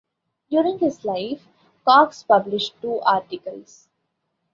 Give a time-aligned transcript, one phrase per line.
[0.49, 1.45] During his life,
[1.85, 3.87] Cox published two articles.